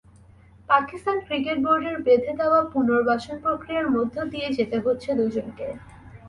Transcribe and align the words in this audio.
Pakistan 0.69 1.17
cricket 1.27 1.57
বোর্ডের 1.65 1.97
বেঁধে 2.05 2.33
দেওয়া 2.39 2.59
পুনর্বাসনপ্রক্রিয়ার 2.73 3.87
মধ্য 3.95 4.15
দিয়ে 4.31 4.47
যেতে 4.57 4.77
হচ্ছে 4.85 5.09
দুজনকে। 5.19 5.67